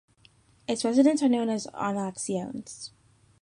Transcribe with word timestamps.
Its 0.67 0.83
residents 0.83 1.21
are 1.21 1.29
known 1.29 1.47
as 1.47 1.67
"Oyonnaxiens". 1.75 2.89